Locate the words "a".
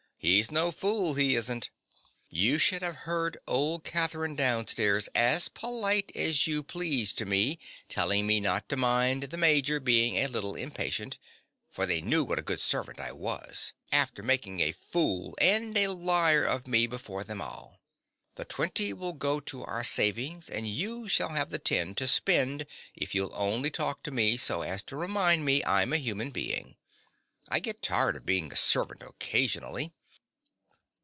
10.17-10.27, 12.37-12.43, 14.59-14.73, 15.75-15.87, 25.91-25.97, 28.53-28.55